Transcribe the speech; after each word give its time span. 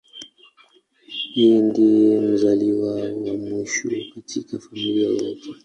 Yeye 1.37 1.59
ndiye 1.69 2.15
mzaliwa 2.27 2.91
wa 3.23 3.33
mwisho 3.43 3.87
katika 4.13 4.59
familia 4.63 5.09
yake. 5.19 5.49